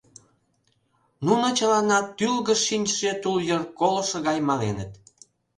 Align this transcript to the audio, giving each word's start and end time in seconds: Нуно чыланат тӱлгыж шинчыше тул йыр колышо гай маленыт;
Нуно 1.25 1.47
чыланат 1.57 2.05
тӱлгыж 2.17 2.59
шинчыше 2.67 3.11
тул 3.21 3.37
йыр 3.47 3.61
колышо 3.79 4.17
гай 4.27 4.37
маленыт; 4.49 4.91